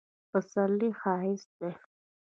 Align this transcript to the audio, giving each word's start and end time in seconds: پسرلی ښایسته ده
پسرلی 0.31 0.89
ښایسته 1.01 1.53
ده 1.71 1.71